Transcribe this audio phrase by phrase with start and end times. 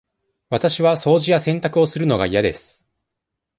[0.49, 2.87] わたしは掃除や洗濯をするのが嫌です。